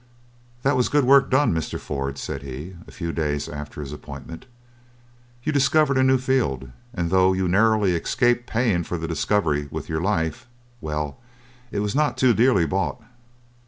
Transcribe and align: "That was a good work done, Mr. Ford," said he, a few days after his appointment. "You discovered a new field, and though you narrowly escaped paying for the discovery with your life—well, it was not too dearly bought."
"That 0.63 0.75
was 0.75 0.87
a 0.87 0.89
good 0.89 1.05
work 1.05 1.29
done, 1.29 1.53
Mr. 1.53 1.79
Ford," 1.79 2.17
said 2.17 2.41
he, 2.41 2.73
a 2.87 2.91
few 2.91 3.11
days 3.11 3.47
after 3.47 3.81
his 3.81 3.93
appointment. 3.93 4.47
"You 5.43 5.51
discovered 5.51 5.95
a 5.95 6.01
new 6.03 6.17
field, 6.17 6.71
and 6.91 7.11
though 7.11 7.33
you 7.33 7.47
narrowly 7.47 7.93
escaped 7.95 8.47
paying 8.49 8.81
for 8.83 8.97
the 8.97 9.07
discovery 9.07 9.67
with 9.69 9.89
your 9.89 10.01
life—well, 10.01 11.19
it 11.69 11.81
was 11.81 11.93
not 11.93 12.17
too 12.17 12.33
dearly 12.33 12.65
bought." 12.65 12.99